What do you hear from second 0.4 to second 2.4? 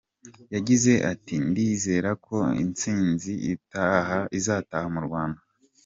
Yagize ati “Ndizera ko